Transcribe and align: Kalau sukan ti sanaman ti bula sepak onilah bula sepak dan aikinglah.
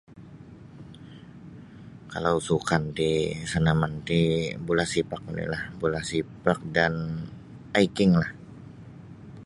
Kalau 2.11 2.35
sukan 2.47 2.83
ti 2.97 3.11
sanaman 3.51 3.93
ti 4.07 4.21
bula 4.65 4.85
sepak 4.93 5.21
onilah 5.29 5.63
bula 5.79 5.99
sepak 6.09 6.59
dan 6.75 6.93
aikinglah. 7.77 8.31